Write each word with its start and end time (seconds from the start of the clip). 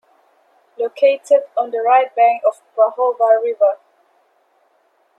Located 0.79 1.43
on 1.55 1.69
the 1.69 1.77
right 1.77 2.15
bank 2.15 2.41
of 2.47 2.59
Prahova 2.75 3.39
River. 3.39 3.77